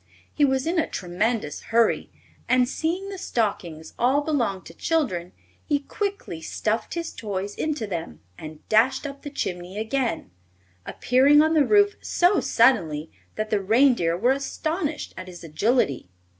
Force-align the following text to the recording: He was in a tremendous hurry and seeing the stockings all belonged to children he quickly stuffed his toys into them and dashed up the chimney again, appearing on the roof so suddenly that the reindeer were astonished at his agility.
He 0.33 0.43
was 0.43 0.65
in 0.65 0.79
a 0.79 0.89
tremendous 0.89 1.61
hurry 1.69 2.09
and 2.49 2.67
seeing 2.67 3.09
the 3.09 3.19
stockings 3.19 3.93
all 3.99 4.21
belonged 4.21 4.65
to 4.65 4.73
children 4.73 5.31
he 5.63 5.77
quickly 5.77 6.41
stuffed 6.41 6.95
his 6.95 7.13
toys 7.13 7.53
into 7.53 7.85
them 7.85 8.19
and 8.35 8.67
dashed 8.67 9.05
up 9.05 9.21
the 9.21 9.29
chimney 9.29 9.77
again, 9.77 10.31
appearing 10.87 11.43
on 11.43 11.53
the 11.53 11.63
roof 11.67 11.93
so 12.01 12.39
suddenly 12.39 13.11
that 13.35 13.51
the 13.51 13.61
reindeer 13.61 14.17
were 14.17 14.31
astonished 14.31 15.13
at 15.17 15.27
his 15.27 15.43
agility. 15.43 16.09